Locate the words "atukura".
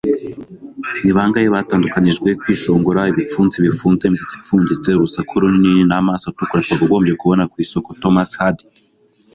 6.27-6.65